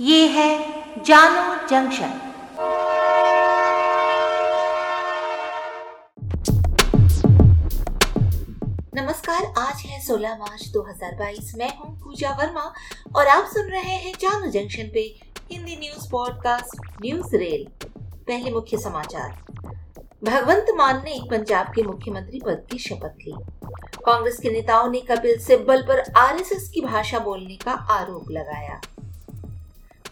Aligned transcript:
ये 0.00 0.26
है 0.26 0.58
जानो 1.02 1.68
जंक्शन। 1.68 2.20
नमस्कार, 8.94 9.54
आज 9.58 9.82
है 9.86 10.00
16 10.00 10.36
मार्च 10.36 10.68
2022 10.68 11.54
मैं 11.56 11.78
हूँ 11.78 12.00
पूजा 12.00 12.30
वर्मा 12.30 12.74
और 13.16 13.26
आप 13.26 13.44
सुन 13.44 13.66
रहे 13.66 13.80
हैं 13.80 14.12
जानो 14.20 14.50
जंक्शन 14.50 14.90
पे 14.94 15.20
Hindi 15.52 15.76
news 15.76 16.10
podcast, 16.10 16.80
news 17.02 17.36
rail. 17.36 17.88
पहले 17.98 18.50
मुख्य 18.50 18.78
समाचार। 18.78 19.30
भगवंत 20.24 20.66
मान 20.76 21.02
ने 21.04 21.20
पंजाब 21.30 21.66
के 21.66 21.82
मुख्यमंत्री 21.82 22.40
पद 22.40 22.66
की 22.70 22.78
शपथ 22.78 23.14
ली। 23.22 23.34
कांग्रेस 24.06 24.38
के 24.38 24.50
नेताओं 24.50 24.90
ने 24.90 25.00
कपिल 25.00 25.38
सिब्बल 25.38 25.82
पर 25.82 26.12
आरएसएस 26.16 26.70
की 26.74 26.80
भाषा 26.80 27.18
बोलने 27.18 27.56
का 27.56 27.72
आरोप 27.72 28.30
लगाया। 28.30 28.80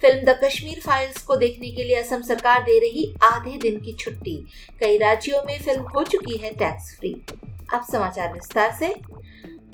फ़िल्म 0.02 0.24
द 0.24 0.38
कश्मीर 0.44 0.80
फाइल्स 0.80 1.22
को 1.22 1.34
देखने 1.36 1.70
के 1.70 1.82
लिए 1.84 1.96
असम 1.96 2.22
सरकार 2.22 2.62
दे 2.62 2.78
रही 2.78 3.04
आधे 3.22 3.56
दिन 3.58 3.78
की 3.80 3.92
छुट्टी। 3.92 4.34
कई 4.80 4.96
राज्यों 4.98 5.42
में 5.46 5.58
फ़िल्म 5.58 5.82
हो 5.88 6.02
चुकी 6.04 6.36
है 6.36 6.50
टैक्स 6.54 6.94
फ्री 7.00 7.12
अब 7.74 7.84
समाचार 7.92 8.32
विस्तार 8.32 8.72
से। 8.72 8.88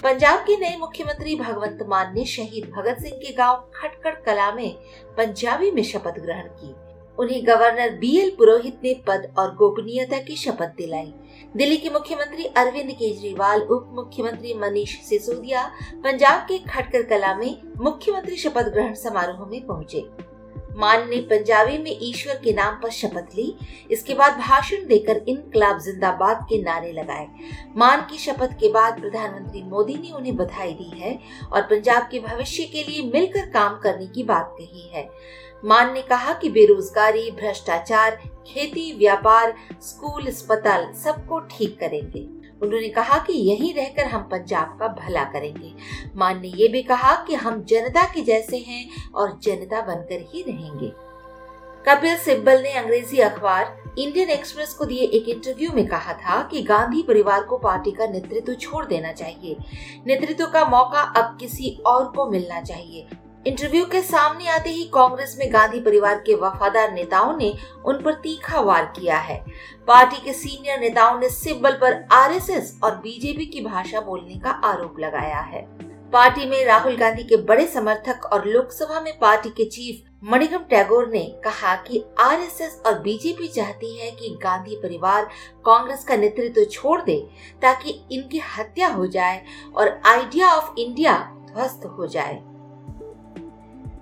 पंजाब 0.02 0.40
के 0.40 0.56
नए 0.56 0.76
मुख्यमंत्री 0.76 1.36
भगवंत 1.36 1.78
मान 1.88 2.12
ने 2.14 2.24
शहीद 2.26 2.68
भगत 2.70 3.00
सिंह 3.02 3.16
के 3.16 3.32
गाँव 3.34 3.70
खटखड़ 3.74 4.14
कला 4.26 4.50
में 4.52 4.70
पंजाबी 5.16 5.70
में 5.70 5.82
शपथ 5.82 6.20
ग्रहण 6.20 6.48
की। 6.60 6.74
उन्हें 7.18 7.46
गवर्नर 7.46 7.90
बी 7.90 8.16
एल 8.18 8.30
पुरोहित 8.30 8.80
ने 8.84 8.94
पद 9.06 9.32
और 9.38 9.54
गोपनीयता 9.54 10.18
की 10.18 10.36
शपथ 10.36 10.76
दिलाई। 10.76 11.12
दिल्ली 11.56 11.76
के 11.76 11.90
मुख्यमंत्री 11.90 12.44
अरविंद 12.56 12.90
केजरीवाल 12.92 13.62
उप 13.62 13.90
मुख्यमंत्री 13.94 14.54
मनीष 14.54 14.96
सिसोदिया, 15.00 15.66
पंजाब 15.94 16.40
के 16.40 16.58
खटकर 16.58 17.02
कला 17.02 17.34
में 17.34 17.60
मुख्यमंत्री 17.80 18.36
शपथ 18.36 18.72
ग्रहण 18.72 18.94
समारोह 18.94 19.46
में 19.46 19.66
पहुँचे। 19.66 20.04
मान 20.78 21.08
ने 21.10 21.16
पंजाबी 21.16 21.78
में 21.78 21.98
ईश्वर 22.02 22.34
के 22.44 22.52
नाम 22.52 22.74
पर 22.74 22.90
शपथ 22.90 23.34
ली। 23.34 23.56
इसके 23.90 24.14
बाद 24.14 24.38
भाषण 24.38 24.86
देकर 24.86 25.20
इनकलाब 25.28 25.80
जिंदाबाद 25.80 26.46
के 26.48 26.62
नारे 26.62 26.92
लगाए। 26.92 27.26
मान 27.76 28.00
की 28.00 28.18
शपथ 28.18 28.52
के 28.52 28.72
बाद 28.72 29.00
प्रधानमंत्री 29.00 29.62
मोदी 29.62 29.94
ने 29.94 30.10
उन्हें 30.10 30.36
बधाई 30.36 30.72
दी 30.72 31.00
है 31.00 31.18
और 31.52 31.62
पंजाब 31.62 32.08
के 32.10 32.20
भविष्य 32.20 32.64
के 32.64 32.84
लिए 32.84 33.02
मिलकर 33.02 33.50
काम 33.50 33.78
करने 33.78 34.06
की 34.06 34.22
बात 34.22 34.56
कही 34.58 34.88
है। 34.94 35.08
मान 35.64 35.92
ने 35.92 36.02
कहा 36.02 36.32
कि 36.32 36.50
बेरोजगारी, 36.50 37.30
भ्रष्टाचार, 37.30 38.10
खेती, 38.46 38.92
व्यापार, 38.92 39.54
स्कूल, 39.82 40.26
अस्पताल 40.26 40.92
सबको 40.92 41.40
ठीक 41.40 41.78
करेंगे। 41.80 42.26
उन्होंने 42.62 42.88
कहा 42.88 43.18
कि 43.18 43.32
यहीं 43.32 43.74
रहकर 43.74 44.04
हम 44.04 44.22
पंजाब 44.22 44.76
का 44.80 44.88
भला 44.88 45.24
करेंगे। 45.24 45.72
मान 46.18 46.40
ने 46.40 46.48
ये 46.48 46.68
भी 46.68 46.82
कहा 46.82 47.14
कि 47.26 47.34
हम 47.34 47.62
जनता 47.64 48.04
के 48.04 48.20
जैसे 48.20 48.56
हैं 48.58 49.10
और 49.14 49.38
जनता 49.42 49.80
बनकर 49.80 50.24
ही 50.28 50.42
रहेंगे। 50.42 50.92
कपिल 51.88 52.16
सिब्बल 52.16 52.62
ने 52.62 52.72
अंग्रेज़ी 52.72 53.18
अखबार 53.18 53.76
इंडियन 53.98 54.30
एक्सप्रेस 54.30 54.74
को 54.74 54.84
दिए 54.84 55.04
एक 55.04 55.28
इंटरव्यू 55.28 55.70
में 55.72 55.86
कहा 55.86 56.12
था 56.12 56.42
कि 56.42 56.62
गांधी 56.62 57.02
परिवार 57.02 57.42
को 57.42 57.58
पार्टी 57.58 57.90
का 57.90 58.06
नेतृत्व 58.06 58.54
छोड़ 58.54 58.84
देना 58.86 59.12
चाहिए। 59.12 59.56
नेतृत्व 60.06 60.46
का 60.46 60.64
मौका 60.64 61.00
अब 61.00 61.36
किसी 61.40 61.70
और 61.86 62.04
को 62.06 62.30
मिलना 62.30 62.60
चाहिए। 62.60 63.06
इंटरव्यू 63.46 63.84
के 63.86 64.02
सामने 64.02 64.48
आते 64.48 64.70
ही 64.70 64.84
कांग्रेस 64.84 65.36
में 65.38 65.52
गांधी 65.52 65.80
परिवार 65.80 66.14
के 66.16 66.34
वफादार 66.34 66.92
नेताओं 66.92 67.36
ने 67.36 67.52
उन 67.84 68.02
पर 68.02 68.14
तीखा 68.14 68.60
वार 68.60 68.92
किया 68.98 69.18
है। 69.18 69.44
पार्टी 69.88 70.24
के 70.24 70.32
सीनियर 70.32 70.80
नेताओं 70.80 71.18
ने 71.20 71.28
सिब्बल 71.28 71.72
पर 71.72 72.04
आरएसएस 72.12 72.78
और 72.84 72.96
बीजेपी 72.96 73.46
की 73.46 73.60
भाषा 73.60 74.00
बोलने 74.00 74.38
का 74.38 74.50
आरोप 74.50 74.98
लगाया 75.00 75.40
है। 75.40 75.87
पार्टी 76.12 76.46
में 76.46 76.64
राहुल 76.64 76.96
गांधी 76.96 77.22
के 77.22 77.36
बड़े 77.36 77.66
समर्थक 77.66 78.24
और 78.32 78.46
लोकसभा 78.46 79.00
में 79.00 79.12
पार्टी 79.18 79.48
के 79.48 79.64
चीफ 79.64 80.04
मणिगम 80.24 80.62
टैगोर 80.70 81.08
ने 81.08 81.24
कहा 81.44 81.74
कि 81.82 82.02
आरएसएस 82.20 82.80
और 82.86 82.98
बीजेपी 82.98 83.48
चाहती 83.48 83.94
है 83.96 84.10
कि 84.10 84.28
गांधी 84.42 84.76
परिवार 84.82 85.28
कांग्रेस 85.64 86.04
का 86.04 86.16
नेतृत्व 86.16 86.64
छोड़ 86.64 87.00
दे 87.02 87.20
ताकि 87.62 88.00
इनकी 88.12 88.38
हत्या 88.56 88.88
हो 88.88 89.06
जाए 89.06 89.42
और 89.76 90.00
आइडिया 90.06 90.54
ऑफ़ 90.54 90.74
इंडिया 90.78 91.16
ध्वस्त 91.52 91.86
हो 91.98 92.06
जाए। 92.06 92.42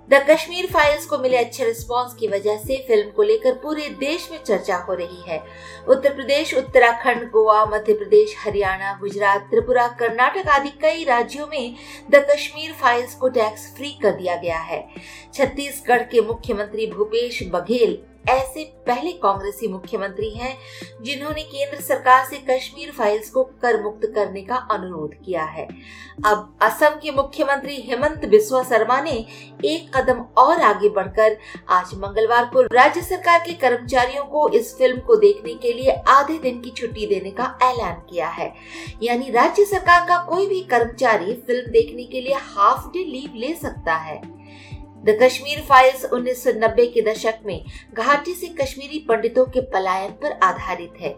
द 0.09 0.19
कश्मीर 0.29 0.65
फाइल्स 0.65 1.05
को 1.05 1.17
मिले 1.17 1.37
अच्छे 1.37 1.65
रिस्पांस 1.65 2.13
की 2.13 2.27
वजह 2.27 2.57
से 2.57 2.75
फ़िल्म 2.87 3.09
को 3.09 3.23
लेकर 3.23 3.53
पूरे 3.53 3.87
देश 3.99 4.27
में 4.31 4.37
चर्चा 4.43 4.75
हो 4.77 4.93
रही 4.93 5.21
है। 5.27 5.41
उत्तर 5.87 6.13
प्रदेश, 6.13 6.53
उत्तराखंड, 6.53 7.29
गोवा, 7.31 7.65
मध्य 7.65 7.93
प्रदेश, 7.93 8.35
हरियाणा, 8.39 8.97
गुजरात, 9.01 9.47
त्रिपुरा, 9.49 9.87
कर्नाटक 9.99 10.47
आदि 10.49 10.69
कई 10.81 11.03
राज्यों 11.03 11.47
में 11.47 11.75
द 12.11 12.25
कश्मीर 12.31 12.71
फाइल्स 12.73 13.15
को 13.15 13.29
टैक्स 13.29 13.73
फ्री 13.77 13.89
कर 14.01 14.11
दिया 14.11 14.35
गया 14.35 14.59
है। 14.59 14.85
छत्तीसगढ़ 15.33 16.03
के 16.03 16.21
मुख्यमंत्री 16.21 16.87
भूपेश 16.87 17.43
बघेल 17.43 17.97
ऐसे 18.29 18.63
पहले 18.87 19.11
कांग्रेसी 19.13 19.67
मुख्यमंत्री 19.67 20.29
हैं, 20.29 20.57
जिन्होंने 21.01 21.41
केंद्र 21.43 21.81
सरकार 21.81 22.25
से 22.25 22.37
कश्मीर 22.49 22.91
फाइल्स 22.91 23.29
को 23.29 23.43
कर 23.61 23.81
मुक्त 23.83 24.05
करने 24.15 24.41
का 24.41 24.55
अनुरोध 24.71 25.13
किया 25.25 25.43
है। 25.43 25.67
अब 26.25 26.57
असम 26.61 26.99
के 27.03 27.11
मुख्यमंत्री 27.11 27.75
हेमंत 27.81 28.25
बिस्वा 28.25 28.63
शर्मा 28.63 28.99
ने 29.01 29.11
एक 29.65 29.95
कदम 29.95 30.23
और 30.37 30.61
आगे 30.61 30.89
बढ़कर 30.89 31.37
आज 31.69 31.93
मंगलवार 31.95 32.45
को 32.45 32.61
राज्य 32.61 33.01
सरकार 33.01 33.39
के 33.39 33.53
कर्मचारियों 33.57 34.23
को 34.25 34.47
इस 34.49 34.73
फ़िल्म 34.77 34.99
को 34.99 35.15
देखने 35.15 35.53
के 35.53 35.73
लिए 35.73 35.91
आधे 36.07 36.37
दिन 36.39 36.61
की 36.61 36.69
छुट्टी 36.69 37.07
देने 37.07 37.31
का 37.31 37.57
ऐलान 37.63 38.01
किया 38.09 38.29
है। 38.29 38.53
यानी 39.03 39.29
राज्य 39.31 39.65
सरकार 39.65 40.07
का 40.07 40.17
कोई 40.23 40.47
भी 40.47 40.61
कर्मचारी 40.61 41.33
फ़िल्म 41.47 41.71
देखने 41.71 42.03
के 42.03 42.21
लिए 42.21 42.35
हाफ़ 42.47 42.87
डे 42.87 43.03
लीव 43.03 43.33
ले 43.35 43.53
सकता 43.55 43.95
है। 43.95 44.21
द 45.07 45.17
कश्मीर 45.21 45.59
फाइल्स 45.61 46.03
1990 46.05 46.85
के 46.93 47.01
दशक 47.01 47.39
में 47.45 47.65
घाटी 47.93 48.33
से 48.33 48.47
कश्मीरी 48.47 48.99
पंडितों 48.99 49.45
के 49.45 49.61
पलायन 49.61 50.11
पर 50.11 50.31
आधारित 50.43 50.93
है। 51.01 51.09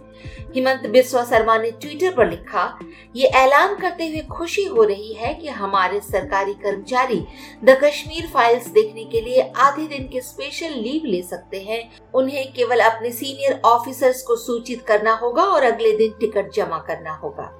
हिमंत 0.56 0.86
बिस्वा 0.88 1.24
शर्मा 1.26 1.58
ने 1.58 1.72
ट्विटर 1.72 2.14
पर 2.16 2.30
लिखा, 2.30 2.80
ये 3.16 3.28
ऐलान 3.28 3.76
करते 3.76 4.08
हुए 4.08 4.22
खुशी 4.32 4.66
हो 4.66 4.84
रही 4.84 5.14
है 5.14 5.34
कि 5.34 5.48
हमारे 5.48 6.00
सरकारी 6.00 6.54
कर्मचारी 6.54 7.20
द 7.64 7.80
कश्मीर 7.84 8.28
फाइल्स 8.28 8.68
देखने 8.68 9.06
के 9.06 9.22
लिए 9.22 9.52
आधे 9.58 9.88
दिन 9.88 10.08
के 10.08 10.22
स्पेशल 10.22 10.80
लीव 10.80 11.06
ले 11.06 11.22
सकते 11.22 11.62
हैं। 11.62 11.84
उन्हें 12.14 12.54
केवल 12.54 12.80
अपने 12.80 13.12
सीनियर 13.12 13.62
ऑफिसर्स 13.66 14.22
को 14.22 14.36
सूचित 14.36 14.82
करना 14.82 15.14
होगा 15.14 15.44
और 15.44 15.64
अगले 15.64 15.98
दिन 15.98 16.12
टिकट 16.20 16.54
जमा 16.54 16.78
करना 16.78 17.14
होगा। 17.14 17.54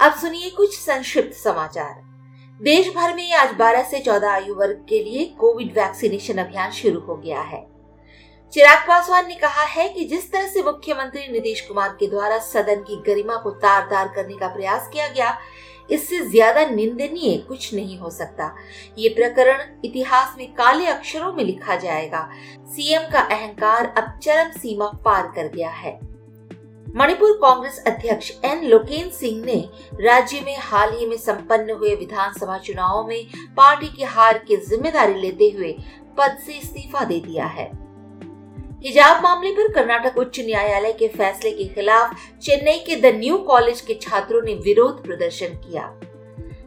अब 0.00 0.12
सुनिए 0.12 0.50
कुछ 0.50 0.78
संक्षिप्त 0.78 1.36
समाचार। 1.36 2.13
देश 2.60 2.88
भर 2.94 3.14
में 3.14 3.32
आज 3.32 3.54
12 3.56 3.84
से 3.84 4.00
14 4.00 4.28
आयु 4.28 4.54
वर्ग 4.54 4.84
के 4.88 5.02
लिए 5.04 5.24
कोविड 5.38 5.70
वैक्सीनेशन 5.72 6.38
अभियान 6.38 6.70
शुरू 6.70 7.00
हो 7.00 7.16
गया 7.16 7.40
है। 7.40 7.58
चिराग 8.52 8.86
पासवान 8.88 9.26
ने 9.28 9.34
कहा 9.34 9.62
है 9.64 9.88
कि 9.88 10.04
जिस 10.04 10.30
तरह 10.32 10.46
से 10.48 10.62
मुख्यमंत्री 10.62 11.26
नीतीश 11.32 11.60
कुमार 11.60 11.96
के 12.00 12.06
द्वारा 12.06 12.38
सदन 12.42 12.82
की 12.82 13.00
गरिमा 13.06 13.36
को 13.36 13.50
तार 13.58 13.82
तार 13.90 14.12
करने 14.16 14.36
का 14.36 14.48
प्रयास 14.48 14.88
किया 14.92 15.08
गया, 15.08 15.36
इससे 15.90 16.20
ज़्यादा 16.20 16.64
निंदनीय 16.66 17.36
कुछ 17.38 17.72
नहीं 17.74 17.98
हो 17.98 18.10
सकता। 18.12 18.54
ये 18.98 19.08
प्रकरण 19.08 19.64
इतिहास 19.84 20.34
में 20.38 20.46
काले 20.54 20.86
अक्षरों 20.86 21.32
में 21.32 21.44
लिखा 21.44 21.76
जाएगा। 21.76 22.28
सीएम 22.66 23.10
का 23.12 23.20
अहंकार 23.20 23.94
अब 23.98 24.18
चरम 24.22 24.50
सीमा 24.52 24.92
पार 25.04 25.32
कर 25.36 25.48
गया 25.48 25.70
है। 25.72 25.98
मणिपुर 26.96 27.32
कांग्रेस 27.42 27.78
अध्यक्ष 27.86 28.30
एन 28.44 28.62
लोकेन 28.64 29.08
सिंह 29.10 29.44
ने 29.44 29.56
राज्य 30.00 30.40
में 30.40 30.56
हाल 30.58 30.92
ही 30.98 31.06
में 31.06 31.16
संपन्न 31.16 31.70
हुए 31.70 31.94
विधानसभा 31.96 32.58
चुनावों 32.58 33.02
में 33.04 33.24
पार्टी 33.56 33.88
की 33.96 34.02
हार 34.04 34.38
की 34.38 34.56
ज़िम्मेदारी 34.58 35.14
लेते 35.20 35.50
हुए 35.50 35.72
पद 36.18 36.36
से 36.46 36.52
इस्तीफा 36.52 37.04
दे 37.04 37.18
दिया 37.20 37.46
है। 37.46 37.66
हिजाब 38.84 39.22
मामले 39.22 39.50
पर 39.52 39.72
कर्नाटक 39.72 40.18
उच्च 40.18 40.40
न्यायालय 40.40 40.92
के 40.92 41.08
फैसले 41.08 41.50
के 41.50 41.64
खिलाफ 41.74 42.14
चेन्नई 42.42 42.78
के 42.78 42.96
द 43.00 43.14
न्यू 43.16 43.38
कॉलेज 43.48 43.80
के 43.80 43.98
छात्रों 44.02 44.42
ने 44.42 44.54
विरोध 44.64 45.04
प्रदर्शन 45.04 45.60
किया। 45.60 45.92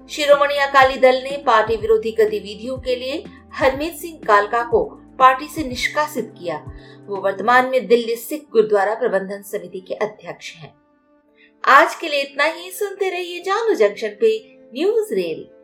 शिरोमणि 0.09 0.57
अकाली 0.59 0.97
दल 0.99 1.23
ने 1.23 1.41
पार्टी 1.45 1.75
विरोधी 1.77 2.11
गतिविधियों 2.11 2.77
के 2.77 2.95
लिए 2.95 3.23
हरमीत 3.55 3.95
सिंह 3.95 4.19
कालका 4.28 4.63
को 4.63 4.87
पार्टी 5.19 5.47
से 5.47 5.64
निष्कासित 5.64 6.34
किया। 6.40 6.58
वो 7.05 7.17
वर्तमान 7.17 7.69
में 7.69 7.87
दिल्ली 7.87 8.16
सिख 8.16 8.46
गुरुद्वारा 8.52 8.96
प्रबंधन 8.96 9.41
समिति 9.41 9.79
के 9.79 9.93
अध्यक्ष 9.93 10.55
हैं। 10.55 10.75
आज 11.66 11.96
के 11.96 12.09
लिए 12.09 12.22
इतना 12.22 12.43
ही। 12.43 12.72
सुनते 12.72 13.09
रहिए 13.09 13.40
जानू 13.40 13.73
जंक्शन 13.73 14.09
पे 14.09 14.58
न्यूज़ 14.73 15.14
रेल। 15.14 15.56